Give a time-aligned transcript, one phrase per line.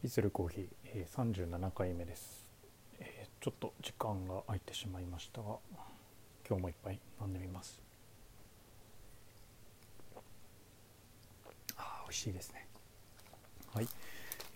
[0.00, 2.46] 旅するコーヒー、えー、37回目です、
[3.00, 5.58] えーちょっと時間が空いてしまいましたが
[6.48, 7.80] 今日もいっぱい飲んでみます。
[11.76, 12.66] あ美味しいですね。
[13.72, 13.86] はい、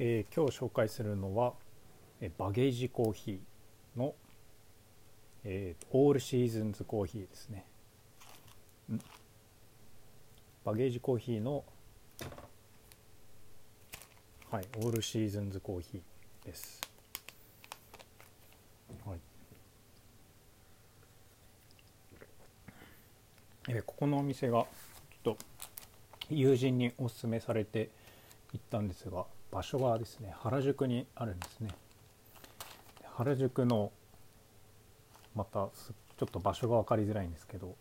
[0.00, 1.52] えー今日紹介するのは、
[2.20, 4.14] えーバゲージコーヒーの、
[5.44, 7.64] えーオールシーズンズコーヒーですね。
[10.64, 11.64] バゲージコーヒーの
[14.52, 16.78] はい、オールシーズンズコーヒーです。
[19.06, 19.18] はい。
[23.70, 24.66] えここのお店が
[25.24, 25.38] ちょっと
[26.28, 27.88] 友人におすすめされて
[28.52, 31.70] 行ったんですが、場所がですね、原宿にあるんですね。
[33.14, 33.90] 原宿の
[35.34, 37.74] またちょっと場所が分かりづらいんですけど、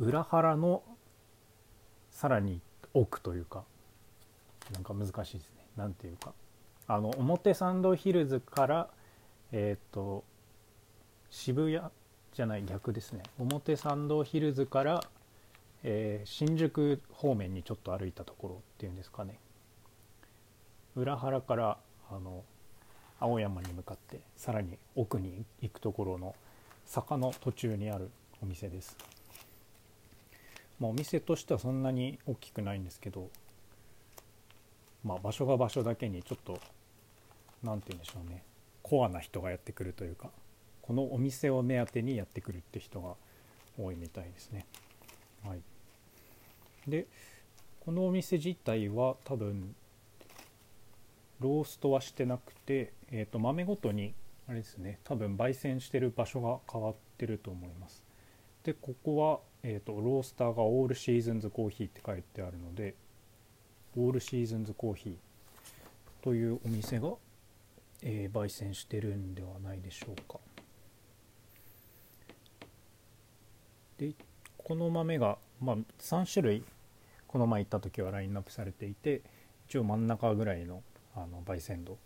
[0.00, 0.82] 裏原の
[2.10, 2.60] さらに
[2.92, 3.62] 奥というか、
[4.72, 5.55] なんか難しいですね。
[5.76, 6.32] なんていうか。
[6.88, 8.88] あの、表参道ヒルズから、
[9.52, 10.24] えっ、と、
[11.30, 11.90] 渋谷
[12.32, 13.22] じゃない逆ですね。
[13.38, 15.00] 表参道ヒルズから、
[15.82, 19.38] えー新宿方面にちょっと歩いたところっていうんですかね。
[20.94, 21.78] 裏原から、
[22.10, 22.44] あの、
[23.18, 26.34] 青山に向かって、さらに奥に行くところの
[26.84, 28.10] 坂の途中にある
[28.42, 28.96] お店です。
[30.78, 33.28] まあ、お店としてはそんなに大きくないんですけど、
[35.06, 36.58] まあ、場所が場所だけにちょっと
[37.62, 38.42] 何て言うんでしょうね
[38.82, 40.30] コアな人がやってくるというか
[40.82, 43.14] このお店を目当てにやってくるって人が
[43.78, 44.66] 多いみたいですね。
[45.44, 45.60] はい、
[46.88, 47.06] で
[47.80, 49.76] このお店自体は多分
[51.40, 54.14] ローストはしてなくて、えー、と豆ごとに
[54.48, 58.02] あれですね多分焙煎してる場所が変わってると思います。
[58.64, 62.96] でここは、えー、とロースターがオールシーズンズコーヒーって書いてあるので
[63.96, 67.12] オールシーズンズコーヒーというお店が、
[68.02, 70.38] えー焙煎してるんではないでしょうか。
[73.98, 74.12] で
[74.58, 76.64] この豆が、まあ、3種類
[77.26, 79.22] この前行った時はラインナップされていて
[79.68, 80.82] 一応真ん中ぐらいの
[81.14, 81.96] あの焙煎度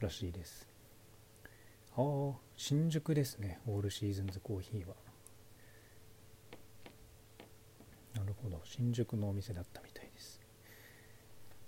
[0.00, 0.66] らしいです。
[1.96, 4.94] ああ新宿ですねオールシーズンズコーヒーは。
[8.14, 10.40] なるほど新宿のお店だったみたいです。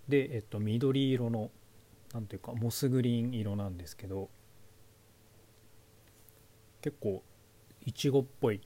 [0.09, 1.51] で、えっと、緑色の
[2.13, 4.31] なんていうかモスグリーン色なんですけど
[6.81, 7.23] 結構
[7.85, 8.61] いちごっぽい、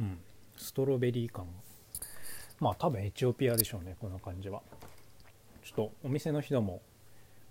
[0.00, 0.18] うん、
[0.56, 1.46] ストロベリー感。
[2.58, 4.62] まあ多分エチオピアでしょうねこの感じは。
[5.62, 6.80] ちょっとお店の人も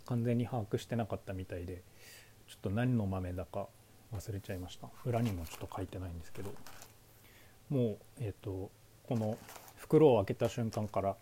[0.06, 1.84] 完全に把握してなかったみたいで
[2.48, 3.68] ちょっと何の豆だか
[4.14, 4.88] 忘れちゃいました。
[5.06, 6.54] 裏にもちょっと書いてないんですけど。
[7.70, 8.72] もうえっ、と
[9.08, 9.38] この
[9.86, 11.16] 袋を開けた瞬間から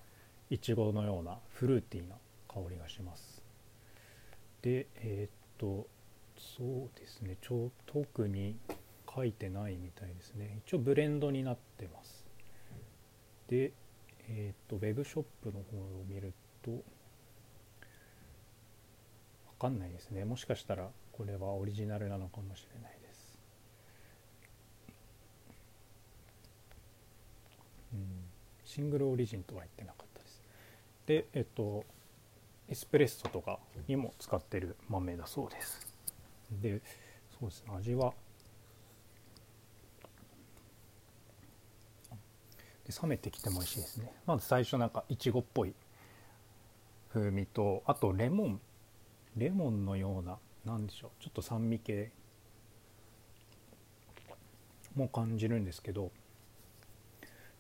[0.50, 2.16] いちごのようなフルーティーな
[2.48, 3.44] 香りがします。
[4.62, 5.88] でえっ、と
[6.38, 7.38] そうですね。
[7.42, 8.56] ちょ特に
[9.14, 10.62] 書いてないみたいですね。
[10.66, 12.26] 一応ブレンドになってます。
[13.50, 13.74] で
[14.30, 16.78] えっ、とウェブショップの方を見るとわ
[19.60, 20.26] かんないですね。
[20.26, 23.38] もしかしたらこれはオリジナルなのかもしれないです
[27.94, 28.24] うん
[28.74, 30.42] シングルオリジンとは言ってなかったです。
[31.06, 31.84] でえっと
[32.68, 35.96] エスプレッソとかにも使ってる豆だそうです。
[36.62, 36.82] で
[37.40, 38.14] そうですね味は
[42.88, 44.12] で冷めてきても美味しいですね。
[44.26, 45.74] まず最初なんかいちごっぽい
[47.14, 48.62] 風味とあとレモン。
[49.38, 52.12] レモンのようななんでしょうちょっと酸味系
[54.96, 56.12] も感じるんですけど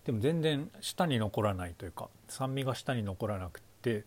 [0.05, 4.05] でも全然舌に残らないというか酸味が舌に残らなくて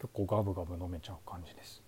[0.00, 1.82] 結構ガブガブ飲めちゃう感じです、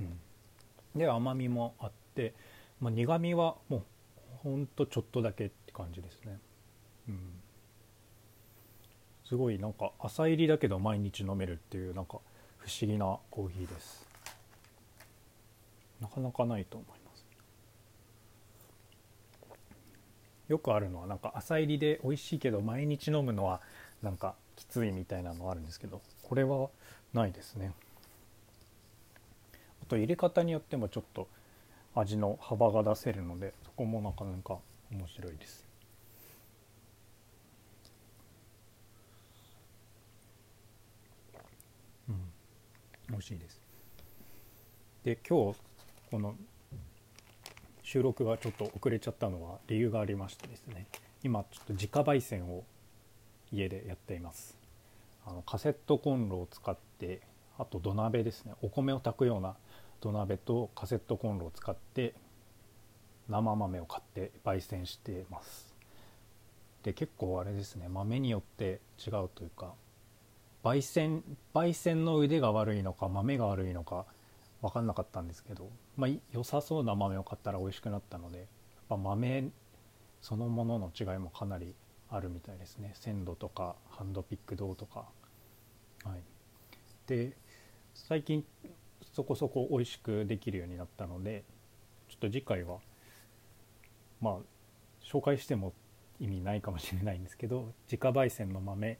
[0.00, 0.18] うん、
[0.98, 2.34] で甘みもあって、
[2.80, 3.82] まあ、苦みはもう
[4.42, 6.38] ほんとちょっとだけって感じですね、
[7.08, 7.18] うん、
[9.24, 12.18] すごいなんか朝入りだけど毎日飲めるっていうなんか
[12.58, 14.06] 不思議なコーヒーです。
[16.00, 17.01] なかなかないと思います。
[20.52, 23.62] よくあるのはなんか朝入りで美味しいけど毎日飲むのは
[24.02, 26.68] なんかきついみたいなのあるんですけどこれは
[27.14, 27.72] ないですね。
[29.82, 31.26] あと入れ方によってもちょっと
[31.94, 34.58] 味の幅が出せるのでそこもなかなか
[34.90, 35.66] 面白いです。
[42.10, 42.16] うん。
[43.08, 43.58] 美味しいです。
[45.02, 45.58] で今日
[46.10, 46.36] この
[47.92, 50.86] 収録がちょっと遅れちゃったのは理由がありましてですね
[51.22, 52.64] 今ちょっと自家焙煎を
[53.52, 54.56] 家でやっています。
[55.26, 57.20] あのカセットコンロを使って
[57.58, 59.56] あと土鍋ですねお米を炊くような
[60.00, 62.14] 土鍋とカセットコンロを使って
[63.28, 65.74] 生豆を買って焙煎してます。
[66.84, 69.74] で結構あれですね豆によって違うというか
[70.64, 71.22] 焙煎
[71.52, 74.06] 焙煎の腕が悪いのか豆が悪いのか
[74.62, 78.46] 分かんなかったんですけど、まあ、良さそうな豆を買ったら美味しくなったのでやっ
[78.88, 79.50] ぱ豆
[80.20, 81.74] そのものの違いもかなり
[82.08, 82.92] あるみたいですね。
[82.94, 85.06] 鮮度とかハンドピック度とか。
[86.04, 86.22] はい。
[87.06, 87.36] で
[87.94, 88.44] 最近
[89.12, 91.44] そこそこ美味しくできるようになったので
[92.08, 92.78] ちょっと次回は
[94.20, 94.36] まあ
[95.02, 95.72] 紹介しても
[96.20, 98.98] 意味ないかもしれないんですけど自家焙煎の豆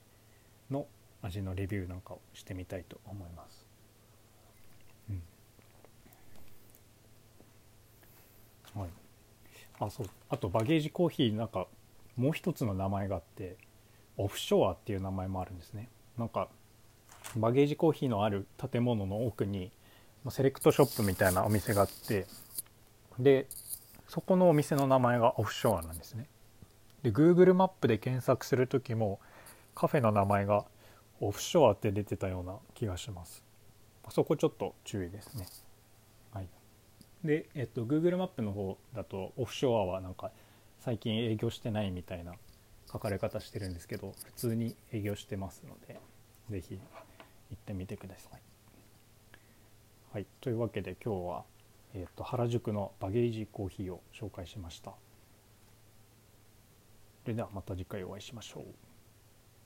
[0.70, 0.86] の
[1.22, 3.66] 味のレビューなんかをしてみたいと思います。
[5.08, 5.22] うん、
[8.74, 8.88] はい、
[9.80, 11.66] あそうあとバゲージコーヒーなんか
[12.16, 13.56] もう一つの名前があって
[14.16, 15.88] オフショアっていう名前もあるんですね。
[16.18, 16.48] なんか
[17.36, 19.72] バゲージコーヒーのある建物の奥に
[20.28, 22.26] セレクトショップみたいなお店があって
[23.18, 23.46] で
[24.08, 26.26] そこのお店の名前がオフショアなんですね。
[27.02, 29.20] で Google マップで検索する時も
[29.74, 30.64] カフェの名前が
[31.20, 33.42] オフショアって出てたような気がします
[34.10, 35.46] そこちょっと注意ですね
[37.24, 40.30] で、えっと、Google マップの方だとオフショアはなんか
[40.80, 42.34] 最近営業してないみたいな
[42.92, 46.00] 書かれ方してるんですけど普通に営業してますので
[46.50, 46.80] 是非行
[47.54, 48.40] ってみてください。
[50.12, 50.26] はい。
[50.40, 51.44] というわけで今日は、
[51.94, 54.92] えっと、原宿のバゲージコーヒーを紹介しました。
[57.22, 58.91] それではまた次回お会いしましょう。